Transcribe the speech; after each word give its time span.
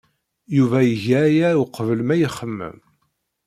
Yuba 0.55 0.79
iga 0.93 1.19
aya 1.27 1.49
uqbel 1.63 1.99
ma 2.07 2.15
ixemmem. 2.27 2.77